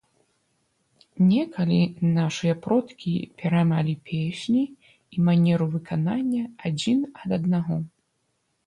[1.31, 1.77] Некалі
[2.15, 3.13] нашыя продкі
[3.43, 4.63] пераймалі песні
[5.13, 6.43] і манеру выканання
[6.73, 7.75] адзін ад аднаго.